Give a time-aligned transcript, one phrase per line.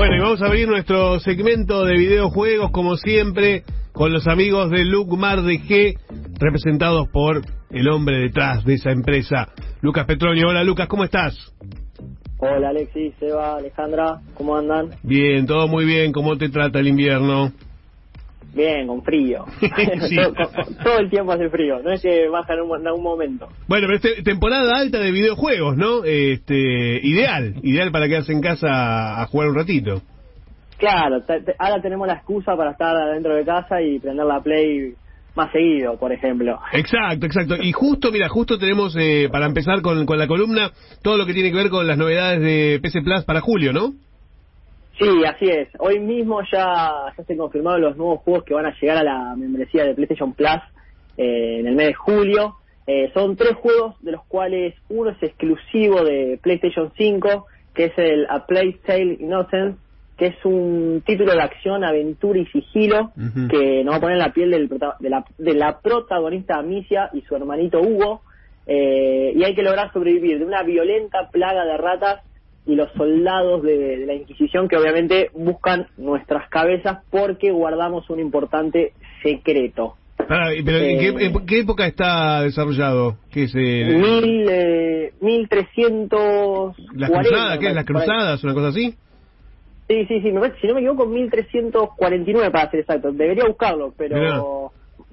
[0.00, 4.82] Bueno, y vamos a abrir nuestro segmento de videojuegos, como siempre, con los amigos de
[4.82, 5.98] Lucmar de G,
[6.40, 9.48] representados por el hombre detrás de esa empresa,
[9.82, 10.48] Lucas Petronio.
[10.48, 11.34] Hola Lucas, ¿cómo estás?
[12.38, 14.88] Hola Alexis, Seba, Alejandra, ¿cómo andan?
[15.02, 16.12] Bien, todo muy bien.
[16.12, 17.52] ¿Cómo te trata el invierno?
[18.54, 19.44] Bien, con frío.
[20.08, 20.16] Sí.
[20.16, 20.32] todo,
[20.82, 23.48] todo el tiempo hace frío, no es que baja en, un- en algún momento.
[23.68, 26.04] Bueno, pero es te- temporada alta de videojuegos, ¿no?
[26.04, 30.02] Este, ideal, ideal para quedarse en casa a jugar un ratito.
[30.78, 34.40] Claro, te- te- ahora tenemos la excusa para estar adentro de casa y prender la
[34.40, 34.94] Play
[35.36, 36.58] más seguido, por ejemplo.
[36.72, 37.56] Exacto, exacto.
[37.62, 40.72] Y justo, mira, justo tenemos eh, para empezar con, con la columna
[41.02, 43.92] todo lo que tiene que ver con las novedades de PC Plus para julio, ¿no?
[45.00, 45.68] Sí, así es.
[45.78, 49.02] Hoy mismo ya, ya se han confirmado los nuevos juegos que van a llegar a
[49.02, 50.60] la membresía de PlayStation Plus
[51.16, 52.56] eh, en el mes de julio.
[52.86, 57.92] Eh, son tres juegos de los cuales uno es exclusivo de PlayStation 5, que es
[57.98, 59.78] el A Plague Tale Innocence,
[60.18, 63.10] que es un título de acción, aventura y sigilo
[63.48, 66.58] que nos va a poner en la piel del prota- de, la, de la protagonista
[66.58, 68.20] Amicia y su hermanito Hugo.
[68.66, 72.22] eh, y hay que lograr sobrevivir de una violenta plaga de ratas
[72.66, 78.20] y los soldados de, de la Inquisición que obviamente buscan nuestras cabezas porque guardamos un
[78.20, 79.96] importante secreto.
[80.16, 83.16] Pará, pero ¿en, Eh, qué, en qué época está desarrollado?
[83.30, 86.74] ¿Qué es eh, Mil, eh, 1340.
[86.94, 87.58] las cruzadas?
[87.58, 88.44] ¿Qué es me las cruzadas?
[88.44, 88.94] ¿Una cosa así?
[89.88, 90.40] Sí, sí, sí, si no
[90.74, 93.10] me equivoco, 1349 para ser exacto.
[93.12, 94.40] Debería buscarlo, pero Mirá.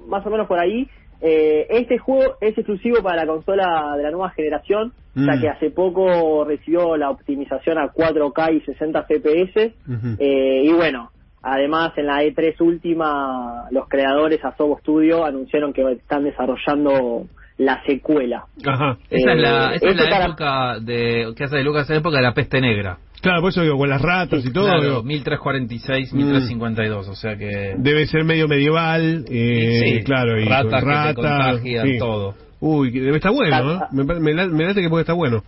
[0.07, 0.87] más o menos por ahí.
[1.21, 5.41] Eh, este juego es exclusivo para la consola de la nueva generación, ya Mm.
[5.41, 9.73] que hace poco recibió la optimización a 4K y 60 FPS.
[10.19, 11.09] Eh, y bueno,
[11.41, 17.25] además en la E3 última, los creadores Asobo Studio anunciaron que están desarrollando
[17.57, 18.45] la secuela.
[18.65, 18.97] Ajá.
[19.09, 21.95] Esa es Eh, la, esa es la para- época de, que hace de Lucas, la
[21.97, 22.97] época de la peste negra.
[23.21, 24.65] Claro, por eso digo, con las ratas y todo.
[24.65, 26.17] Claro, digo, 1346, Mm.
[26.17, 27.73] 1352, o sea que...
[27.77, 31.97] Debe ser medio medieval, eh, Sí, claro, y con ratas que te ratas, contagian, sí.
[31.97, 32.35] todo.
[32.59, 33.73] Uy, que debe estar bueno, ¿no?
[33.79, 33.89] Rata.
[33.91, 35.43] Me, me, la- me late que puede estar bueno.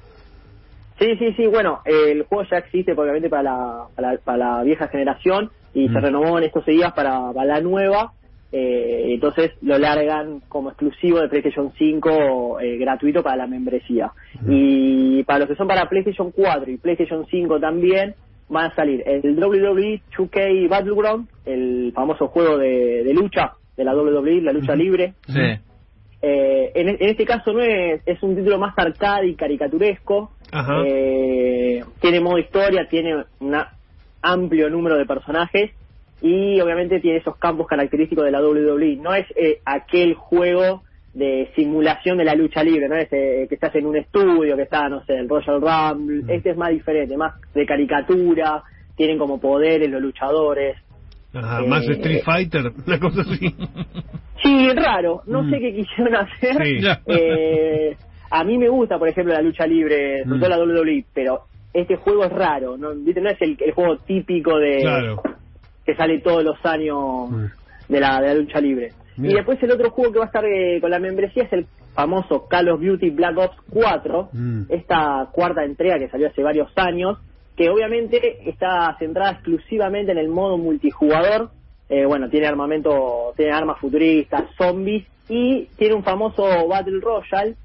[0.99, 4.37] Sí, sí, sí, bueno, eh, el juego ya existe obviamente para la, para, la- para
[4.37, 6.01] la vieja generación y se Mm.
[6.03, 8.11] renovó en estos días para, para la nueva,
[8.51, 14.11] eh, entonces lo largan como exclusivo de PlayStation 5 eh, gratuito para la membresía.
[14.47, 18.15] Y para los que son para PlayStation 4 y PlayStation 5 también
[18.49, 23.95] van a salir el WWE 2K Battleground, el famoso juego de, de lucha de la
[23.95, 25.39] WWE, la lucha libre, Sí.
[26.21, 30.31] eh, en, en este caso no es, es un título más arcade y caricaturesco.
[30.51, 30.81] Ajá.
[30.85, 33.55] Eh, tiene modo historia, tiene un
[34.21, 35.71] amplio número de personajes
[36.21, 38.97] y obviamente tiene esos campos característicos de la WWE.
[38.97, 43.55] No es eh, aquel juego de simulación de la lucha libre, no es eh, que
[43.55, 46.23] estás en un estudio, que está, no sé, el Royal Rumble.
[46.23, 46.29] Mm.
[46.29, 48.63] Este es más diferente, más de caricatura,
[48.95, 50.77] tienen como poderes los luchadores.
[51.33, 53.55] Ajá, eh, más Street Fighter, una cosa así.
[54.43, 55.21] Sí, raro.
[55.27, 55.49] No Mm.
[55.51, 56.63] sé qué quisieron hacer.
[56.65, 56.85] Sí.
[57.07, 57.95] Eh,
[58.31, 60.39] a mí me gusta, por ejemplo, la lucha libre, sobre Mm.
[60.39, 61.41] todo la WWE, pero
[61.73, 62.77] este juego es raro.
[62.77, 63.19] No, ¿Viste?
[63.21, 65.21] no es el, el juego típico de Claro.
[65.91, 67.29] Que sale todos los años
[67.87, 68.91] de, la, de la lucha libre.
[69.17, 69.33] Mira.
[69.33, 71.65] Y después el otro juego que va a estar eh, con la membresía es el
[71.93, 74.61] famoso Call of Duty Black Ops 4, Mm.
[74.69, 77.17] esta cuarta entrega que salió hace varios años,
[77.57, 81.49] que obviamente está centrada exclusivamente en el modo multijugador.
[81.89, 87.55] Eh, bueno, tiene armamento, tiene armas futuristas, zombies y tiene un famoso Battle Royale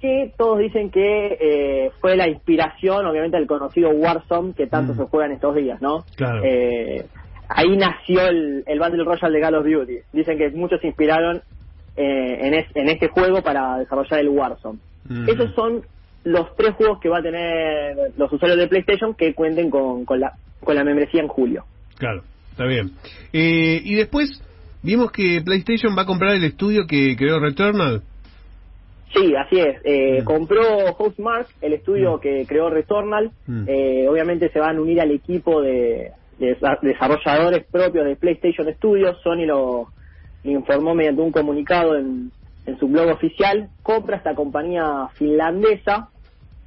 [0.00, 4.96] que todos dicen que eh, fue la inspiración, obviamente, del conocido Warzone que tanto Mm.
[4.98, 6.04] se juega en estos días, ¿no?
[6.16, 6.42] Claro.
[6.44, 7.06] Eh,
[7.48, 9.96] ahí nació el, el Battle Royale de Call of Duty.
[10.12, 11.42] Dicen que muchos se inspiraron
[11.96, 14.78] eh, en, es- en este juego para desarrollar el Warzone.
[15.08, 15.28] Mm.
[15.28, 15.82] Esos son
[16.24, 20.20] los tres juegos que va a tener los usuarios de PlayStation que cuenten con, con,
[20.20, 20.32] la,
[20.62, 21.64] con la membresía en julio.
[21.96, 22.92] Claro, está bien.
[23.32, 24.42] Eh, y después
[24.82, 28.02] vimos que PlayStation va a comprar el estudio que creó Returnal.
[29.14, 29.80] Sí, así es.
[29.84, 30.24] Eh, Mm.
[30.24, 30.62] Compró
[30.98, 32.20] Housemark, el estudio Mm.
[32.20, 33.30] que creó Returnal.
[33.46, 33.64] Mm.
[33.66, 39.20] Eh, obviamente se van a unir al equipo de, desarrolladores propios de PlayStation Studios.
[39.22, 39.88] Sony lo
[40.44, 42.30] informó mediante un comunicado en,
[42.66, 43.68] en su blog oficial.
[43.82, 46.08] Compra esta compañía finlandesa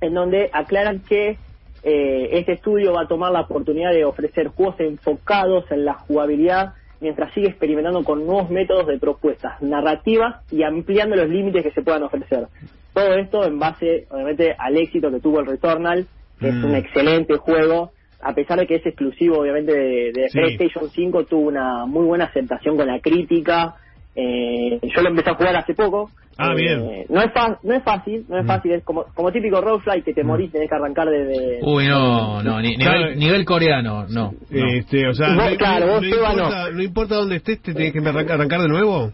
[0.01, 1.37] en donde aclaran que
[1.83, 6.73] eh, este estudio va a tomar la oportunidad de ofrecer juegos enfocados en la jugabilidad
[6.99, 11.81] mientras sigue experimentando con nuevos métodos de propuestas narrativas y ampliando los límites que se
[11.81, 12.47] puedan ofrecer.
[12.93, 16.05] Todo esto en base, obviamente, al éxito que tuvo el Returnal,
[16.39, 16.65] que es Mm.
[16.65, 17.91] un excelente juego,
[18.23, 20.37] a pesar de que es exclusivo, obviamente, de, de Sí.
[20.37, 23.75] PlayStation 5, tuvo una muy buena aceptación con la crítica.
[24.15, 27.05] Eh, yo lo empecé a jugar hace poco, Ah, Eh, bien.
[27.09, 28.47] No es, fa- no es fácil, no es Mm.
[28.47, 31.59] fácil, es como, como típico roguelike que te morís, tenés que arrancar desde...
[31.61, 32.99] Uy, no, no, ni- Claro.
[32.99, 34.31] nivel, nivel coreano, no.
[34.31, 34.67] no.
[34.73, 37.61] Este, o sea, Vos, no, claro, no- vos, no Seba, importa, no importa dónde estés,
[37.61, 39.11] te tienes que arrancar, arrancar de nuevo.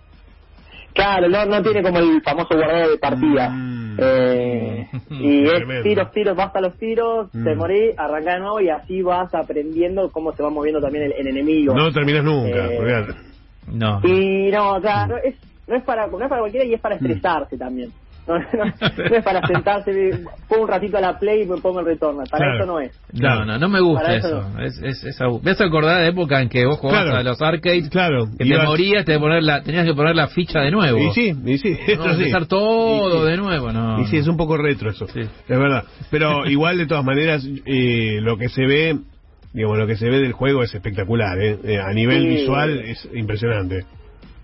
[0.93, 3.49] Claro, no, no tiene como el famoso guardado de partida.
[3.49, 3.86] Mm.
[3.97, 5.83] Eh, y es Tremendo.
[5.83, 7.43] tiros, tiros, basta los tiros, Mm.
[7.43, 11.13] te morís, arrancá de nuevo y así vas aprendiendo cómo se va moviendo también el,
[11.13, 11.73] el enemigo.
[11.73, 13.05] No terminas nunca, Eh.
[13.71, 13.99] No.
[14.03, 15.35] Y no, claro, es,
[15.67, 17.05] no, es para, no es para cualquiera y es para Mm.
[17.05, 17.91] estresarse también.
[18.27, 20.19] No, no, no es para sentarse,
[20.49, 22.23] pongo un ratito a la play y me pongo el retorno.
[22.29, 22.55] Para Claro.
[22.57, 22.91] eso no es.
[23.13, 24.39] No, no, no me gusta Para eso.
[24.39, 27.19] eso Es, es, es abu- ¿Ves acordar de época en que vos jugabas Claro.
[27.19, 27.89] a los arcades?
[27.89, 28.25] Claro.
[28.31, 30.97] Que te ibas- morías, te poner la, tenías que poner la ficha de nuevo.
[30.99, 32.11] Y sí, y sí, No, sí.
[32.23, 33.31] empezar todo Y sí.
[33.31, 34.01] de nuevo, no.
[34.01, 35.07] Y sí, es un poco retro eso.
[35.07, 35.21] Sí.
[35.21, 35.83] Es verdad.
[36.11, 38.97] Pero igual, de todas maneras, eh, lo que se ve,
[39.53, 41.57] digamos, lo que se ve del juego es espectacular, ¿eh?
[41.63, 42.27] Eh, a nivel Sí.
[42.27, 43.85] visual es impresionante.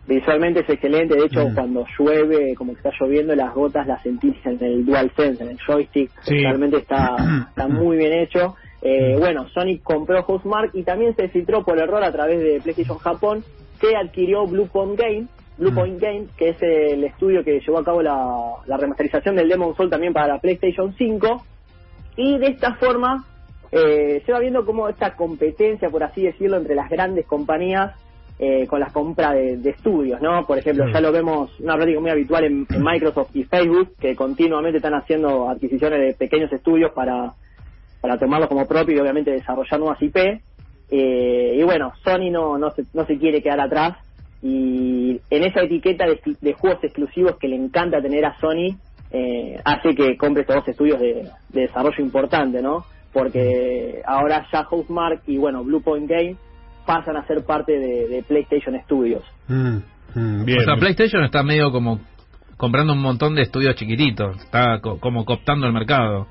[0.05, 1.53] Visualmente es excelente, de hecho Mm.
[1.55, 5.57] cuando llueve, como que está lloviendo, las gotas las sentís en el DualSense, en el
[5.61, 6.41] joystick, Sí.
[6.43, 7.15] realmente está,
[7.49, 8.55] está muy bien hecho.
[8.81, 12.97] Eh, bueno, Sonic compró Housemark y también se filtró por error a través de PlayStation
[12.97, 13.43] Japón
[13.79, 15.27] que adquirió Bluepoint Game,
[15.57, 19.73] Bluepoint Game, que es el estudio que llevó a cabo la, la remasterización del Demon
[19.77, 21.43] Soul también para la PlayStation 5
[22.17, 23.23] y de esta forma
[23.71, 27.93] eh, se va viendo como esta competencia, por así decirlo, entre las grandes compañías
[28.45, 30.45] eh, con la compra de, de estudios, ¿no?
[30.45, 34.17] Por ejemplo, ya lo vemos, una práctica muy habitual en, en Microsoft y Facebook, que
[34.17, 37.31] continuamente están haciendo adquisiciones de pequeños estudios para,
[38.01, 40.17] para tomarlos como propio y obviamente desarrollar nuevas IP.
[40.17, 43.97] Eh, y bueno, Sony no, no, se, no se quiere quedar atrás
[44.41, 48.75] y en esa etiqueta de, juegos exclusivos que le encanta tener a Sony,
[49.11, 52.83] eh, hace que compre estos dos estudios de, de desarrollo importante, ¿no?
[53.13, 56.35] Porque ahora ya Housemark y bueno, Bluepoint Game
[56.85, 59.23] pasan a ser parte de, de PlayStation Studios.
[59.47, 59.77] Mm,
[60.15, 60.59] mm, bien.
[60.59, 61.99] O sea, PlayStation está medio como
[62.57, 64.37] comprando un montón de estudios chiquititos.
[64.37, 66.27] Está co- como cooptando el mercado.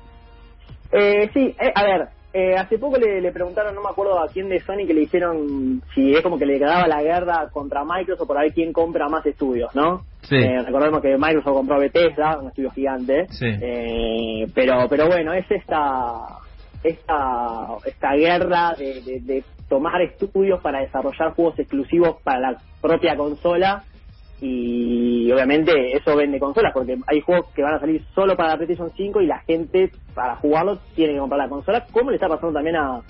[0.91, 4.27] Eh, sí, eh, a ver, eh, hace poco le, le preguntaron, no me acuerdo a
[4.27, 7.83] quién de Sony, que le hicieron si es como que le quedaba la guerra contra
[7.83, 10.03] Microsoft por ver quién compra más estudios, ¿no?
[10.21, 10.35] Sí.
[10.35, 13.27] Eh, recordemos que Microsoft compró Bethesda, un estudio gigante.
[13.29, 13.45] Sí.
[13.47, 16.13] Eh, pero, pero bueno, es esta
[16.83, 19.43] esta esta guerra de, de- de
[19.73, 23.81] tomar estudios para desarrollar juegos exclusivos para la propia consola
[24.39, 28.57] y obviamente eso vende consolas porque hay juegos que van a salir solo para la
[28.57, 32.27] PlayStation 5 y la gente para jugarlos tiene que comprar la consola como le está
[32.27, 33.01] pasando también a,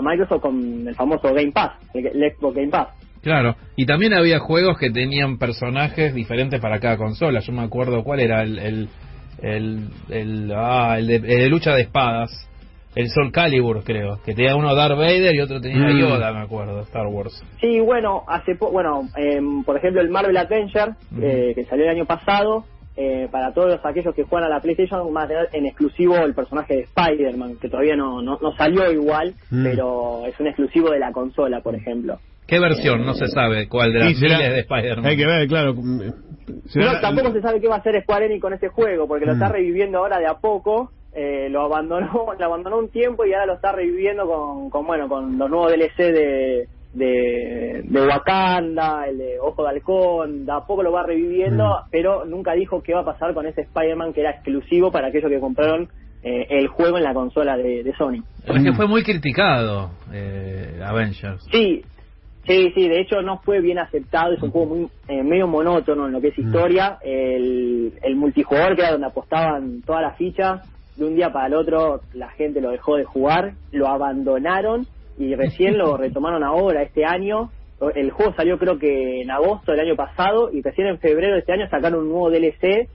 [0.00, 2.88] Microsoft con el famoso Game Pass el, el Xbox Game Pass
[3.22, 7.40] Claro, y también había juegos que tenían personajes diferentes para cada consola.
[7.40, 8.88] Yo me acuerdo cuál era el el
[9.42, 12.30] el, el, ah, el de, el de lucha de espadas,
[12.96, 16.00] el Soul Calibur creo, que tenía uno Darth Vader y otro tenía Mm.
[16.00, 17.40] Yoda, me acuerdo, Star Wars.
[17.60, 21.90] Sí, bueno, hace po- bueno, em, por ejemplo el Marvel Adventure eh, que salió el
[21.90, 22.64] año pasado,
[22.96, 26.34] eh, para todos aquellos que juegan a la PlayStation van a tener en exclusivo el
[26.34, 29.62] personaje de Spider-Man, que todavía no, no, no salió igual, Mm.
[29.64, 32.18] pero es un exclusivo de la consola, por ejemplo.
[32.46, 33.04] ¿Qué versión?
[33.04, 35.04] No se sabe cuál de las será- miles de Spider-Man.
[35.06, 35.74] Hay que ver, claro.
[35.74, 36.00] mm,
[36.68, 39.26] será- No, tampoco se sabe qué va a hacer Square Enix con este juego, porque
[39.26, 39.42] lo Mm.
[39.42, 40.90] está reviviendo ahora de a poco.
[41.16, 45.08] Eh, lo abandonó lo abandonó un tiempo y ahora lo está reviviendo con, con bueno
[45.08, 50.60] con los nuevos DLC de, de, de Wakanda, el de Ojo de Halcón, de a
[50.60, 51.88] poco lo va reviviendo, Mm.
[51.90, 55.30] pero nunca dijo qué va a pasar con ese Spider-Man que era exclusivo para aquellos
[55.30, 55.88] que compraron
[56.22, 58.22] eh, el juego en la consola de, de Sony.
[58.46, 61.46] Es que fue muy criticado, eh, Avengers.
[61.52, 61.82] Sí,
[62.46, 66.06] sí, sí, de hecho no fue bien aceptado, es un juego muy eh, medio monótono
[66.06, 70.62] en lo que es historia, el, el multijugador que era donde apostaban todas las fichas,
[70.96, 74.86] de un día para el otro la gente lo dejó de jugar, lo abandonaron
[75.18, 77.50] y recién lo retomaron ahora, este año,
[77.94, 81.40] el juego salió creo que en agosto del año pasado y recién en febrero de
[81.40, 82.88] este año sacaron un nuevo DLC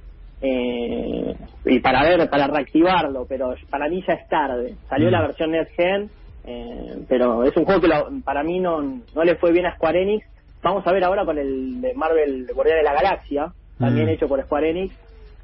[0.43, 4.75] eh, y para ver, para reactivarlo, pero para mí ya es tarde.
[4.89, 5.12] Salió Mm.
[5.12, 6.10] la versión Next Gen,
[6.43, 9.75] eh, pero es un juego que lo- para mí no, no le fue bien a
[9.75, 10.25] Square Enix.
[10.63, 14.10] Vamos a ver ahora con el de Marvel Guardián de la Galaxia, también Mm.
[14.10, 14.96] hecho por Square Enix,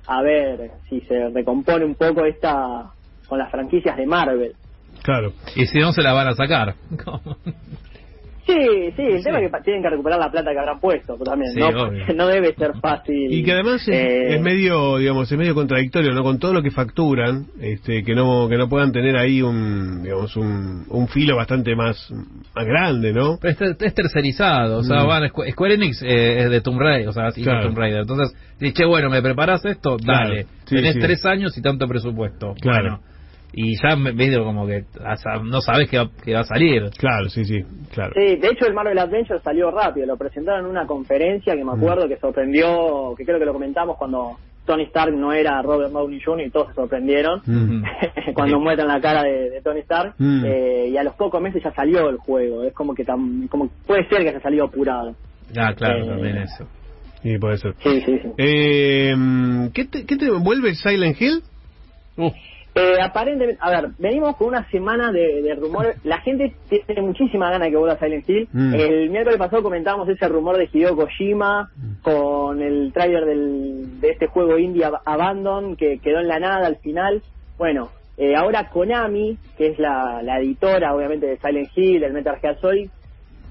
[0.08, 2.92] a ver si se recompone un poco esta
[3.28, 4.56] con las franquicias de Marvel.
[5.04, 5.34] Claro.
[5.56, 6.76] Y si no, se la van a sacar.
[8.48, 11.32] Sí, sí, el tema es que tienen que recuperar la plata que habrán puesto pero
[11.32, 11.52] también.
[11.54, 12.06] Sí, no, obvio.
[12.16, 13.32] no debe ser fácil.
[13.34, 16.24] Y que además es, eh, es medio, digamos, es medio contradictorio, ¿no?
[16.24, 20.36] Con todo lo que facturan, este, que no, que no puedan tener ahí un, digamos,
[20.38, 22.10] un, un filo bastante más,
[22.56, 23.38] más grande, ¿no?
[23.42, 25.08] Pero es, es tercerizado, o sea, Mm.
[25.08, 27.68] van, Squ- Square Enix eh, es de Tomb Raider, o sea, hizo Claro.
[27.68, 28.02] Tomb Raider.
[28.02, 29.98] Entonces, dice, che, bueno, ¿me preparás esto?
[29.98, 30.30] Claro.
[30.30, 30.44] Dale.
[30.66, 31.00] Sí, Tenés sí.
[31.02, 32.54] tres años y tanto presupuesto.
[32.62, 33.00] Claro.
[33.00, 33.17] Bueno,
[33.54, 34.84] y ya me- medio como que
[35.44, 36.90] no sabes que va, que va a salir.
[36.98, 37.64] Claro, sí, sí,
[37.94, 38.14] claro.
[38.16, 41.72] Sí, de hecho el Marvel Adventure salió rápido, lo presentaron en una conferencia que me
[41.74, 46.20] acuerdo que sorprendió, que creo que lo comentamos cuando Tony Stark no era Robert Downey
[46.22, 46.48] Jr.
[46.48, 47.84] y todos se sorprendieron Mm.
[48.34, 48.64] cuando Sí.
[48.64, 50.44] muestran la cara de, de Tony Stark Mm.
[50.46, 53.70] eh, y a los pocos meses ya salió el juego, es como que tam- como
[53.86, 55.16] puede ser que haya salido apurado.
[55.58, 56.68] Ah, claro, Eh, también eso.
[57.24, 57.74] Sí, puede ser.
[57.82, 58.30] Sí, sí, sí.
[58.38, 59.16] Eh,
[59.74, 61.42] ¿qué, te, ¿Qué te vuelve Silent Hill?
[62.18, 62.34] Uf,
[62.78, 65.98] Eh, aparentemente, a ver, venimos con una semana de, de rumores.
[66.06, 68.48] La gente tiene muchísima gana de que vuelva Silent Hill.
[68.54, 68.74] Mm.
[68.76, 71.70] El miércoles pasado comentábamos ese rumor de Hideo Kojima
[72.04, 76.68] con el tráiler del- de este juego indie Ab- Abandon que quedó en la nada
[76.68, 77.22] al final.
[77.58, 82.38] Bueno, eh, ahora Konami, que es la, la editora obviamente de Silent Hill, del Metal
[82.40, 82.90] Gear Solid,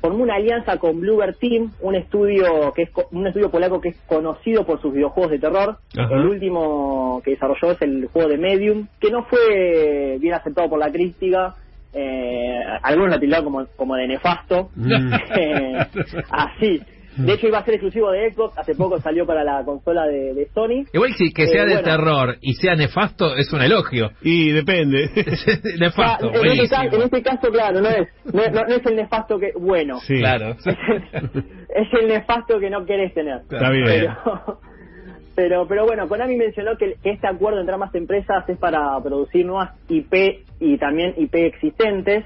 [0.07, 3.97] formó una alianza con Bluebird Team, un estudio que es un estudio polaco que es
[4.07, 5.79] conocido por sus videojuegos de terror.
[5.99, 6.15] Ajá.
[6.15, 10.79] El último que desarrolló es el juego de Medium, que no fue bien aceptado por
[10.79, 11.57] la crítica.
[11.93, 14.71] Eh, algunos lo tildaron como, como de nefasto.
[14.77, 15.13] Mm.
[15.39, 15.87] Eh,
[16.31, 16.81] así.
[17.17, 18.57] De hecho, iba a ser exclusivo de Xbox.
[18.59, 20.85] Hace poco salió para la consola de, de Sony.
[20.93, 21.89] Igual si que Eh, sea de bueno.
[21.89, 24.11] terror y sea nefasto es un elogio.
[24.23, 25.09] Y depende.
[25.79, 28.75] nefasto, Ah, en, este caso, en este caso, claro, no es, no, es- no- no
[28.75, 29.53] es el nefasto que.
[29.59, 29.99] Bueno.
[30.01, 30.19] Sí.
[30.19, 30.57] Claro.
[30.65, 33.39] es el nefasto que no querés tener.
[33.51, 33.85] Está bien.
[33.87, 34.61] Pero,
[35.35, 39.45] pero, pero bueno, Konami mencionó que, que este acuerdo entre ambas empresas es para producir
[39.45, 42.25] nuevas IP y también IP existentes.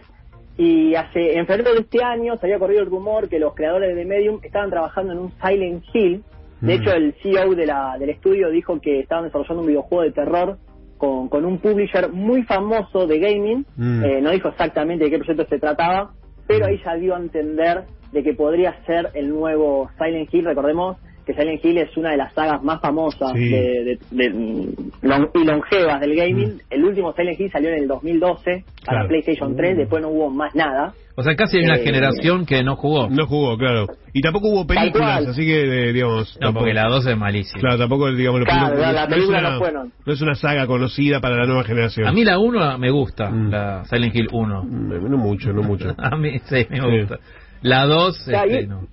[0.63, 3.97] Y hace, en febrero de este año se había corrido el rumor que los creadores
[3.97, 6.23] de Medium estaban trabajando en un Silent Hill.
[6.61, 6.81] De Mm.
[6.83, 10.59] hecho, el CEO de la, del estudio dijo que estaban desarrollando un videojuego de terror
[10.99, 13.65] con, con un publisher muy famoso de gaming.
[13.79, 14.05] Mm.
[14.05, 16.11] Eh, no dijo exactamente de qué proyecto se trataba,
[16.47, 20.45] pero ahí ya dio a entender de que podría ser el nuevo Silent Hill.
[20.45, 23.49] Recordemos que Silent Hill es una de las sagas más famosas Sí.
[23.49, 26.61] de, de- de- mm, lon- y longevas del gaming.
[26.71, 29.09] El último Silent Hill salió en el 2012 para Claro.
[29.09, 30.93] PlayStation 3, después no hubo más nada.
[31.17, 33.11] O sea, casi hay una Eh, generación que no jugó.
[33.11, 33.87] No jugó, claro.
[34.15, 36.35] Y tampoco hubo películas, así que, eh, digamos...
[36.37, 37.61] No, tampoco- porque la 2 es malísima.
[37.61, 38.41] Claro, tampoco, digamos...
[38.41, 39.93] lo- Claro, no- la- la no es película una- no fueron.
[40.07, 42.07] No es una saga conocida para la nueva generación.
[42.07, 43.51] A mí la 1 me gusta, Mm.
[43.51, 44.63] la Silent Hill 1.
[44.65, 45.95] Mm, No mucho, no mucho.
[45.99, 46.99] A mí sí, me Sí.
[47.01, 47.19] gusta.
[47.63, 48.87] La 2, Ya, este, no.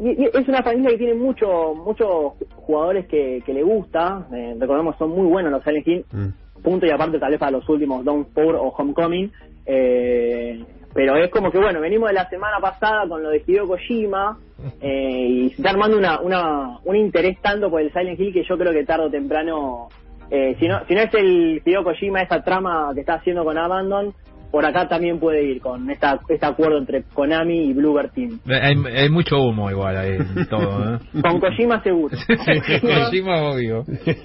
[0.00, 4.26] Es una familia que tiene mucho, muchos jugadores que, que le gusta.
[4.32, 6.04] Eh, recordemos, son muy buenos los Silent Hill.
[6.12, 6.28] Mm.
[6.62, 9.30] punto y aparte tal vez para los últimos Downpour o Homecoming
[9.66, 10.64] eh,
[10.94, 14.38] pero es como que bueno venimos de la semana pasada con lo de Hideo Kojima
[14.80, 18.44] eh, y se está armando una, una un interés tanto por el Silent Hill que
[18.44, 19.88] yo creo que tarde o temprano
[20.30, 23.56] eh, si no si no es el Hideo Kojima esa trama que está haciendo con
[23.56, 24.14] Abandon
[24.50, 28.74] por acá también puede ir con esta, este acuerdo entre Konami y Bluebird Team Hay,
[28.96, 30.98] hay mucho humo igual ahí en todo, ¿eh?
[31.22, 32.16] con Kojima seguro
[32.82, 33.84] Kojima, obvio.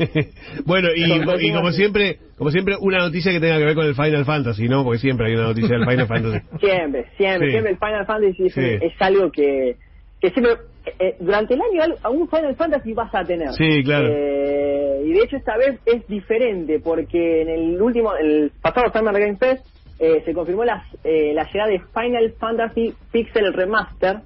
[0.65, 1.77] bueno, y, como sí.
[1.77, 4.84] siempre, como siempre, una noticia que tenga que ver con el Final Fantasy, ¿no?
[4.84, 6.39] Porque siempre hay una noticia del Final Fantasy.
[6.60, 7.51] Siempre, siempre, Sí.
[7.51, 8.62] siempre el Final Fantasy es, Sí.
[8.82, 9.75] es algo que,
[10.22, 10.53] que siempre,
[11.00, 13.50] eh, durante el año al- algún Final Fantasy vas a tener.
[13.53, 14.08] Sí, claro.
[14.10, 19.13] Eh, y de hecho esta vez es diferente porque en el último, el pasado Summer
[19.20, 19.65] Game Fest
[20.00, 24.22] eh, se confirmó la, eh, la llegada de Final Fantasy Pixel Remaster,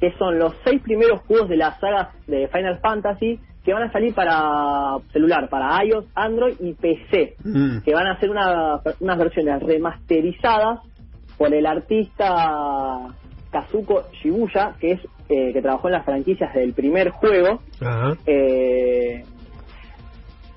[0.00, 3.90] que son los seis primeros juegos de la saga de Final Fantasy que van a
[3.92, 7.78] salir para celular, para iOS, Android y PC Mm.
[7.84, 10.80] que van a hacer una- unas versiones remasterizadas
[11.36, 13.08] por el artista
[13.50, 17.60] Kazuko Shibuya, que es eh, que trabajó en las franquicias del primer juego.
[17.80, 18.12] Ajá.
[18.26, 19.24] Eh,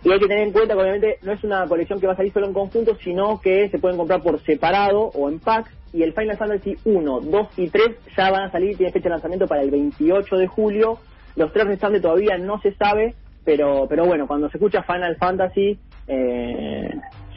[0.04, 2.16] y hay que tener en cuenta que obviamente no es una colección que va a
[2.18, 5.72] salir solo en conjunto, sino que se pueden comprar por separado o en packs.
[5.92, 9.10] Y el Final Fantasy 1, 2 y 3 ya van a salir, tiene fecha de
[9.16, 11.00] lanzamiento para el 28 de julio.
[11.36, 15.78] Los tres restantes todavía no se sabe, pero pero bueno, cuando se escucha Final Fantasy
[16.08, 16.90] eh,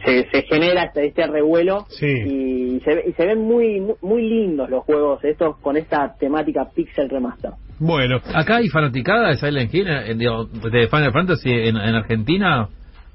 [0.05, 2.07] se, se genera este, este revuelo Sí.
[2.07, 6.69] y, se, y se ven muy, muy muy lindos los juegos estos con esta temática
[6.75, 7.53] pixel remaster.
[7.85, 12.69] Bueno, ¿Acá hay fanaticada de Silent Hill, eh, digo, de Final Fantasy en, en Argentina?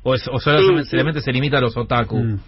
[0.04, 0.90] ¿O, es, o solamente Sí, sí.
[0.92, 2.18] solamente se limita a los otaku?
[2.18, 2.40] Mm.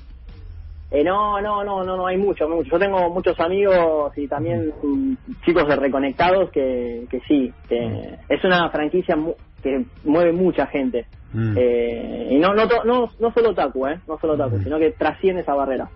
[0.91, 2.71] Eh, no, no, no, no, no, hay mucho, mucho.
[2.71, 5.13] Yo tengo muchos amigos y también mm,
[5.45, 11.05] chicos de reconectados que, que sí, que es una franquicia mu- que mueve mucha gente.
[11.31, 11.53] Mm.
[11.57, 13.99] Eh, y no, no, to- no, no solo Taku, ¿eh?
[14.07, 14.63] No solo Taku, Mm.
[14.63, 15.89] sino que trasciende esa barrera.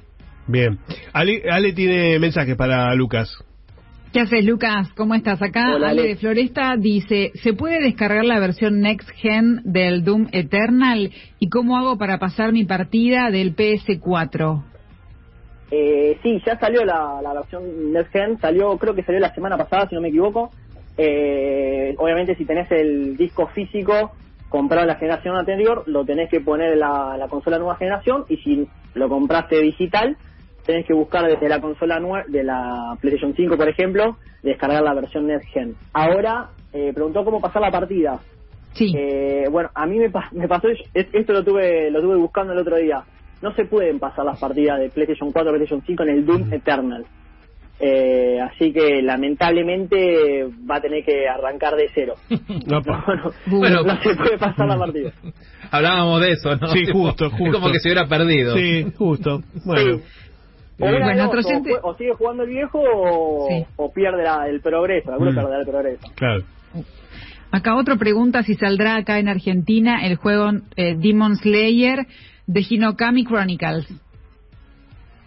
[0.48, 0.77] bien.
[1.12, 3.44] Ale, Ale tiene mensajes para Lucas.
[4.13, 4.89] ¿Qué haces, Lucas?
[4.96, 5.41] ¿Cómo estás?
[5.41, 6.10] Acá Hola, Ale Ale.
[6.10, 11.10] de Floresta dice, ¿se puede descargar la versión Next Gen del Doom Eternal?
[11.39, 14.63] ¿Y cómo hago para pasar mi partida del PS4?
[15.72, 19.58] Eh, sí, ya salió la, la versión Next Gen, salió, creo que salió la semana
[19.58, 20.51] pasada, si no me equivoco.
[20.96, 24.12] Eh, obviamente, si tenés el disco físico
[24.48, 28.25] comprado en la generación anterior, lo tenés que poner en la, la consola nueva generación.
[28.29, 30.17] Y si lo compraste digital,
[30.65, 34.93] tenés que buscar desde la consola nue- de la PlayStation 5, por ejemplo, descargar la
[34.93, 35.75] versión Next Gen.
[35.93, 38.20] Ahora, eh, preguntó cómo pasar la partida.
[38.74, 38.93] Sí.
[38.98, 40.82] Eh, bueno, a mí me, pa- me pasó, es-
[41.13, 43.03] esto lo tuve lo tuve buscando el otro día.
[43.41, 46.53] No se pueden pasar las partidas de PlayStation 4 o PlayStation 5 en el Doom
[46.53, 47.05] Eternal.
[47.79, 52.15] Eh, así que lamentablemente va a tener que arrancar de cero.
[52.67, 53.84] No, No, Bueno.
[53.84, 55.12] no se puede pasar la partida.
[55.72, 56.67] Hablábamos de eso, ¿no?
[56.67, 57.60] Sí, Tipo, justo, Es justo.
[57.60, 58.55] como que se hubiera perdido.
[58.55, 59.41] Sí, justo.
[59.65, 59.98] Bueno.
[59.98, 60.03] Sí.
[60.80, 61.39] O, Eh, Bueno, otro
[61.84, 63.65] o sigue jugando el viejo o, Sí.
[63.75, 65.12] o pierde la- el progreso.
[65.12, 65.36] Alguno Mm.
[65.36, 66.08] perderá el progreso.
[66.15, 66.44] Claro.
[67.51, 72.08] Acá otro pregunta si saldrá acá en Argentina el juego eh, Demon Slayer
[72.48, 73.86] de Hinokami Chronicles.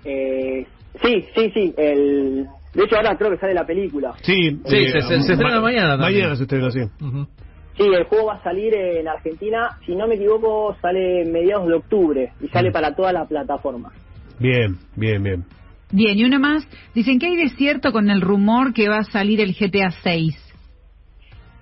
[0.04, 0.66] Eh,
[1.02, 1.74] sí, sí, sí.
[1.76, 4.14] El, de hecho, ahora creo que sale la película.
[4.22, 6.12] Sí, Sí, se- se- se estrena mañana también.
[6.22, 6.80] Mañana se estrena, sí.
[7.76, 9.78] Sí, el juego va a salir en Argentina.
[9.84, 13.92] Si no me equivoco, sale mediados de octubre y sale para toda la plataforma.
[14.38, 15.44] Bien, bien, bien.
[15.92, 16.66] Bien, y uno más.
[16.94, 20.54] Dicen que hay desierto con el rumor que va a salir el GTA 6.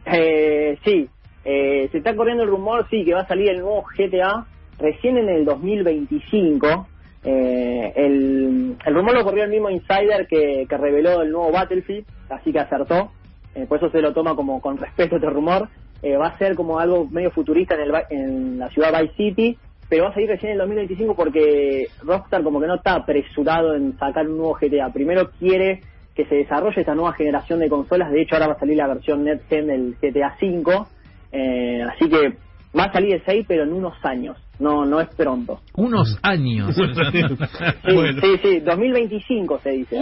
[0.06, 1.08] Eh, sí,
[1.44, 4.46] eh, se está corriendo el rumor, sí, que va a salir el nuevo GTA
[4.78, 6.88] recién en el 2025.
[7.24, 12.06] Eh, el, el rumor lo corrió el mismo insider que, que reveló el nuevo Battlefield,
[12.30, 13.12] así que acertó.
[13.54, 15.68] Eh, por eso se lo toma como con respeto este rumor.
[16.02, 19.58] Eh, va a ser como algo medio futurista en, el, en la ciudad Vice City,
[19.88, 23.74] pero va a salir recién en el 2025 porque Rockstar como que no está apresurado
[23.74, 24.92] en sacar un nuevo GTA.
[24.92, 25.80] Primero quiere
[26.14, 28.10] que se desarrolle esta nueva generación de consolas.
[28.10, 30.84] De hecho, ahora va a salir la versión Next Gen del GTA V.
[31.32, 32.36] Eh, así que
[32.78, 34.36] va a salir el 6, pero en unos años.
[34.60, 35.60] No, no es pronto.
[35.76, 36.74] Unos años.
[36.74, 36.82] Sí,
[37.94, 38.20] Bueno.
[38.20, 39.98] sí, sí, 2025 se dice.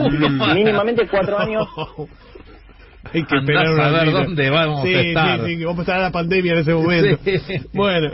[0.54, 1.66] Mínimamente cuatro años.
[3.12, 4.12] Hay que esperar a vida.
[4.12, 5.44] dónde vamos a sí, estar.
[5.44, 7.18] Sí, sí, vamos a estar la pandemia en ese momento.
[7.72, 8.10] Bueno,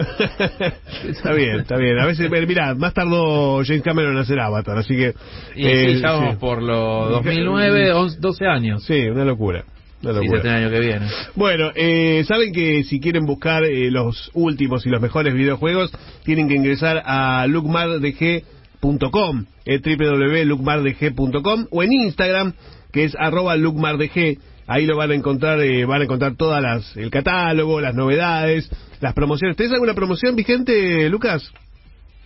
[1.08, 1.98] está bien, está bien.
[1.98, 5.14] A veces, mira, más tardó James Cameron en hacer Avatar, así que...
[5.56, 8.84] Y eh, ya vamos por los 2009, 11, 12 años.
[8.84, 9.64] Sí, una locura.
[10.00, 10.36] Sí, locura.
[10.36, 11.06] este año que viene.
[11.34, 15.90] Bueno, eh, saben que si quieren buscar eh, los últimos y los mejores videojuegos,
[16.24, 22.52] tienen que ingresar a lookmardg.com, eh, www.lookmardg.com o en Instagram,
[22.92, 24.38] que es arroba lookmardg.
[24.68, 28.70] Ahí lo van a encontrar, eh, van a encontrar todas las, el catálogo, las novedades,
[29.00, 29.56] las promociones.
[29.56, 31.50] ¿Tenés alguna promoción vigente, Lucas?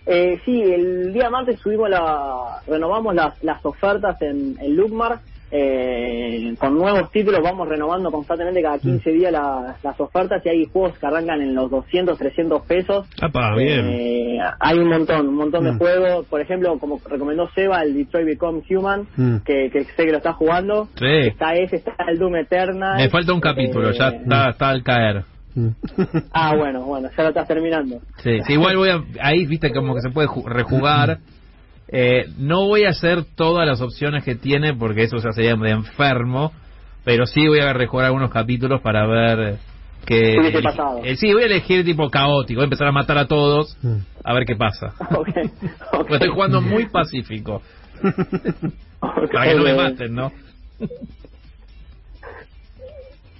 [0.05, 5.21] Eh, sí, el día martes subimos la, renovamos las, las ofertas en, en Lookmar.
[5.55, 10.65] Eh, con nuevos títulos vamos renovando constantemente cada 15 días la- las ofertas y hay
[10.65, 13.05] juegos que arrancan en los 200, 300 pesos.
[13.21, 13.85] Ah, bien.
[13.87, 15.67] Eh, hay un montón, un montón Mm.
[15.67, 16.25] de juegos.
[16.25, 19.37] Por ejemplo, como recomendó Seba, el Detroit Become Human, Mm.
[19.45, 20.87] que, que sé que lo está jugando.
[20.97, 21.05] Sí.
[21.05, 22.97] Está ese, está el Doom Eternal.
[22.97, 25.23] Me falta un capítulo, Eh, ya está, está al caer.
[26.31, 27.99] Ah, bueno, bueno, ya lo estás terminando.
[28.23, 29.03] Sí, sí, igual voy a...
[29.21, 31.19] Ahí, viste, como que se puede ju- rejugar.
[31.95, 35.69] Eh, no voy a hacer todas las opciones que tiene porque eso ya sería de
[35.69, 36.51] enfermo,
[37.03, 39.57] pero sí voy a rejugar algunos capítulos para ver
[40.03, 40.19] que...
[40.33, 41.01] ¿Qué hubiese pasado?
[41.03, 43.97] Eh, sí, voy a elegir tipo caótico, voy a empezar a matar a todos, Mm.
[44.23, 44.95] a ver qué pasa.
[45.11, 45.69] Ok, ok.
[45.91, 47.61] Porque estoy jugando muy pacífico.
[49.31, 50.31] Para que no me maten, ¿no?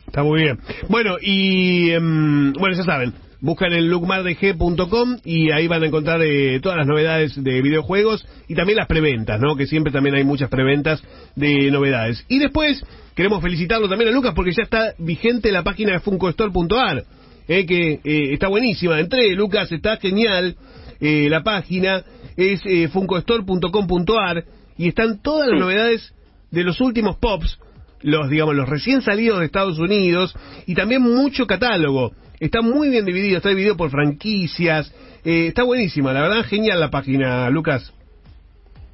[0.08, 0.60] Está muy bien.
[0.90, 6.62] Bueno, y em, bueno, ya saben, buscan en lookmardg.com y ahí van a encontrar eh,
[6.62, 9.58] todas las novedades de videojuegos y también las preventas, ¿no?
[9.58, 11.04] Que siempre también hay muchas preventas
[11.36, 12.26] de novedades.
[12.30, 12.82] Y después
[13.16, 17.04] queremos felicitarlo también a Lucas porque ya está vigente la página de funcostore.ar,
[17.50, 18.98] eh, que eh, está buenísima.
[18.98, 20.56] Entré, Lucas, está genial.
[21.02, 22.02] eh, la página
[22.38, 24.46] es eh, funcostore.com.ar
[24.78, 26.14] y están todas las novedades
[26.50, 27.60] de los últimos pops
[28.04, 32.12] los digamos los recién salidos de Estados Unidos y también mucho catálogo
[32.46, 34.94] está muy bien dividido está dividido por franquicias
[35.26, 37.94] eh, está buenísima la verdad genial la página Lucas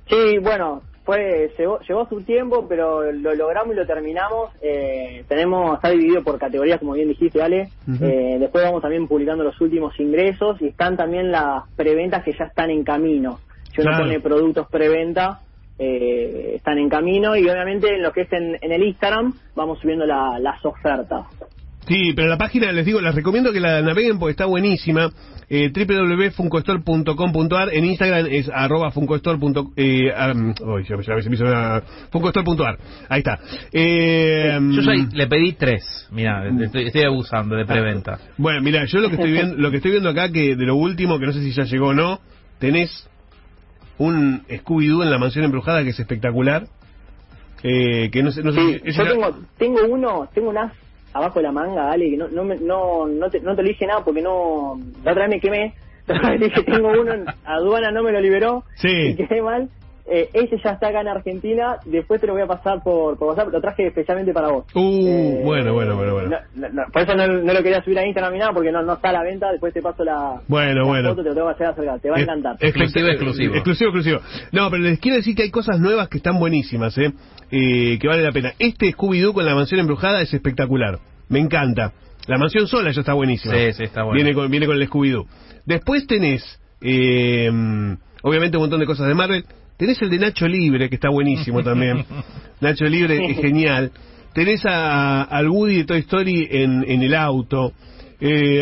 [0.07, 4.49] Sí, bueno, fue llevó, llevó su tiempo, pero lo logramos y lo terminamos.
[4.59, 7.69] Eh, tenemos está dividido por categorías, como bien dijiste, Ale.
[8.01, 12.45] Eh, después vamos también publicando los últimos ingresos y están también las preventas que ya
[12.45, 13.39] están en camino.
[13.75, 14.05] Si uno Claro.
[14.05, 15.41] pone productos preventa,
[15.77, 19.77] eh, están en camino y obviamente en lo que es en, en el Instagram vamos
[19.79, 21.27] subiendo la- las ofertas.
[21.89, 25.10] Sí pero la página les digo les recomiendo que la naveguen porque está buenísima
[25.49, 29.39] eh, www.funcostore.com.ar en Instagram es arroba funcostore.
[29.39, 32.78] punto- Eh, am, uy, ya- ya se me hizo una- funcostore.ar
[33.10, 33.39] ahí está
[33.73, 36.08] eh, Yo ya le pedí tres.
[36.12, 38.19] Mira, estoy, estoy abusando de preventa.
[38.38, 40.75] Bueno, mira, yo lo que estoy viendo, lo que estoy viendo acá que de lo
[40.75, 42.19] último, que no sé si ya llegó o no,
[42.60, 43.08] tenés
[43.97, 46.67] un Scooby Doo en la mansión embrujada que es espectacular.
[47.63, 50.49] Eh, que no sé, no sé Sí, si- es yo una- tengo, tengo uno, tengo
[50.52, 50.71] un as
[51.13, 53.86] abajo de la manga, Ale, que no, no, no, no, te, no te lo dije
[53.88, 55.74] nada porque no, la otra vez me quemé,
[56.39, 58.89] dije, tengo uno, en aduana no me lo liberó, Sí.
[59.10, 59.69] y quedé mal.
[60.12, 63.28] Eh, ese ya está acá en Argentina, después te lo voy a pasar por, por
[63.30, 64.65] WhatsApp, lo traje especialmente para vos.
[64.74, 66.30] Uh, bueno, bueno, bueno, bueno.
[66.56, 68.72] no- no- no, por eso no, no lo quería subir a Instagram ni nada, porque
[68.72, 71.10] no, no está a la venta, después te paso la, Bueno, la bueno.
[71.10, 72.56] foto, te lo tengo que hacer acercar, te va a Es- encantar.
[72.60, 73.54] Exclusivo, exclusivo.
[73.54, 74.19] Exclusivo, exclusivo.
[74.52, 77.12] No, pero les quiero decir que hay cosas nuevas que están buenísimas, ¿eh?
[77.52, 78.54] Eh, que vale la pena.
[78.58, 80.98] Este Scooby-Doo con la mansión embrujada es espectacular.
[81.30, 81.93] Me encanta.
[82.28, 83.54] La mansión sola ya está buenísima.
[83.54, 84.15] Sí, sí, está bueno.
[84.15, 85.26] Viene con, viene con el Scooby-Doo.
[85.65, 87.50] Después tenés, eh,
[88.24, 89.45] obviamente, un montón de cosas de Marvel.
[89.80, 92.06] Tenés el de Nacho Libre, que está buenísimo también.
[92.62, 93.92] Nacho Libre es genial.
[94.34, 97.72] Tenés a, al Woody de Toy Story en, en el auto.
[98.20, 98.62] Eh,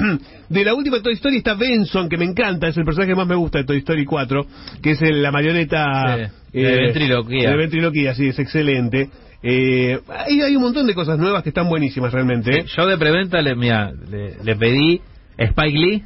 [0.48, 3.26] de la última Toy Story está Benson, que me encanta, es el personaje que más
[3.26, 4.46] me gusta de Toy Story 4,
[4.80, 7.50] que es el- la marioneta eh, Sí, de ventriloquía.
[7.50, 9.08] de ventriloquía, sí, es excelente.
[9.42, 12.60] Eh, hay, hay un montón de cosas nuevas que están buenísimas realmente.
[12.60, 12.64] ¿eh?
[12.76, 15.00] Yo de preventa le, mira, le, le pedí
[15.36, 16.02] Spike Lee,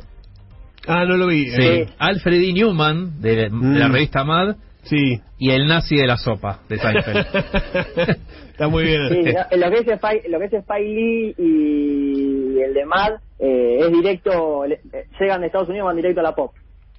[0.89, 1.51] Ah, no lo vi.
[1.51, 2.53] sí, eh, Alfred E.
[2.53, 3.77] Newman de, de Mm.
[3.77, 5.21] la revista Mad sí.
[5.39, 7.27] y el nazi de la sopa de Seinfeld.
[8.51, 9.09] está muy bien.
[9.09, 13.13] Sí, no, lo que es Spike, lo que es Spike Lee y el de Mad
[13.39, 16.53] eh, es directo, le- eh, llegan de Estados Unidos van directo a la pop.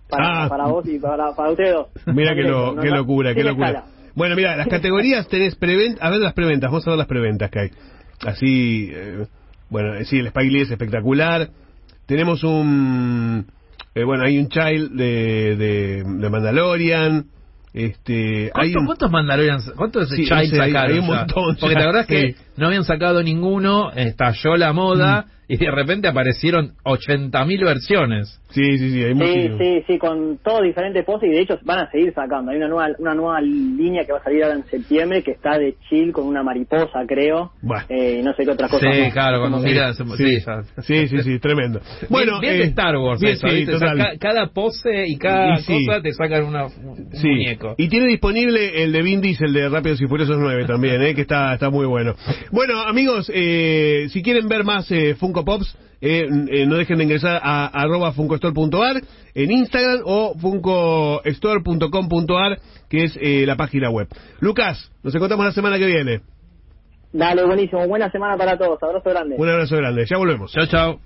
[0.10, 0.50] Para, Ah.
[0.50, 1.88] para vos y para, para ustedes dos.
[2.08, 3.68] Mira qué, lo- no- qué no- locura, qué locura.
[3.70, 3.86] escala.
[4.16, 7.50] Bueno, mira, las categorías tenés preventa, a ver las preventas, vamos a ver las preventas
[7.52, 7.70] que hay.
[8.26, 9.26] Así, eh,
[9.70, 11.50] bueno, sí, el Spike Lee es espectacular.
[12.08, 13.46] Tenemos un,
[13.96, 17.26] eh, bueno, hay un child de, de, de Mandalorian.
[17.74, 20.92] Este, hay ¿Cuántos, un, cuántos Mandalorians, cuántos Sí, Child hay- sacaron?
[20.92, 22.36] hay un montón Porque la verdad es que sí.
[22.58, 28.40] no habían sacado ninguno, estalló la moda y de repente aparecieron 80.000 versiones.
[28.52, 31.80] sí, sí, sí, hay Sí, sí, sí, con todos diferentes poses y de hecho van
[31.80, 32.52] a seguir sacando.
[32.52, 35.58] Hay una nueva una nueva línea que va a salir ahora en septiembre que está
[35.58, 37.52] de chill con una mariposa, creo.
[37.62, 37.84] Bueno.
[37.90, 38.94] Eh, y no sé qué otras cosas.
[38.96, 39.14] Sí, más.
[39.14, 39.98] claro, cuando miras...
[39.98, 40.40] Sí, Sí,
[40.82, 41.80] sí, sí, sí, tremendo.
[42.10, 43.64] Bueno, bien, eh, de Star Wars bien, eso, sí.
[43.64, 43.98] O sea, total.
[43.98, 45.86] ca- cada pose y cada Y sí.
[45.86, 47.28] cosa te sacan una, un Sí.
[47.28, 47.76] muñeco.
[47.78, 51.16] Y tiene disponible el de Vin Diesel de Rápidos y Furiosos 9 también, ¿eh?
[51.16, 52.14] que está, está muy bueno.
[52.52, 57.06] Bueno, amigos, eh, si quieren ver más eh, Funko Pops, eh, eh, no dejen de
[57.06, 59.02] ingresar a arroba funkostore.ar
[59.34, 64.08] en Instagram o funkostore.com.ar, que es eh, la página web.
[64.40, 66.22] Lucas, nos encontramos la semana que viene.
[67.12, 67.88] Dale, buenísimo.
[67.88, 68.82] Buena semana para todos.
[68.84, 69.36] Abrazo grande.
[69.38, 70.06] Un abrazo grande.
[70.06, 70.52] Ya volvemos.
[70.52, 71.00] Chao, chao.